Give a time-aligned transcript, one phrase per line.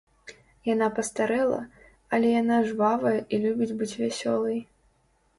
[0.67, 1.59] Яна пастарэла,
[2.17, 4.57] але яна жвавая і любіць быць вясёлай.